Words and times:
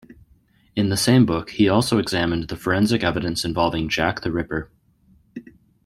In 0.75 0.89
the 0.89 0.97
same 0.97 1.27
book, 1.27 1.51
he 1.51 1.69
also 1.69 1.99
examined 1.99 2.47
the 2.47 2.55
forensic 2.55 3.03
evidence 3.03 3.45
involving 3.45 3.87
Jack 3.87 4.21
the 4.21 4.31
Ripper. 4.31 4.71